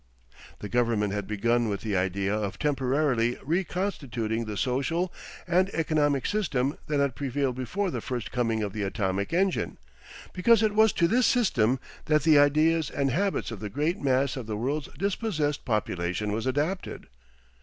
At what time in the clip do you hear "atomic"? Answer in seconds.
8.81-9.31